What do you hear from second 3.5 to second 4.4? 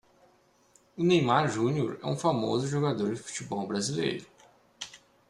brasileiro.